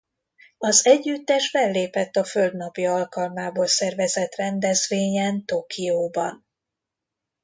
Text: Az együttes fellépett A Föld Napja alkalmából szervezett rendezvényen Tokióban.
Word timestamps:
Az 0.57 0.85
együttes 0.87 1.49
fellépett 1.49 2.15
A 2.15 2.23
Föld 2.23 2.55
Napja 2.55 2.93
alkalmából 2.93 3.67
szervezett 3.67 4.35
rendezvényen 4.35 5.45
Tokióban. 5.45 6.45